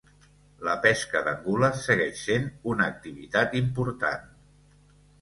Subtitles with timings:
[0.67, 4.29] La pesca d'angules segueix sent una activitat important.